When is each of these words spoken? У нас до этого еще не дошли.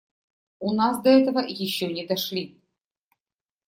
У 0.59 0.73
нас 0.73 1.03
до 1.03 1.11
этого 1.11 1.37
еще 1.45 1.93
не 1.93 2.07
дошли. 2.07 2.59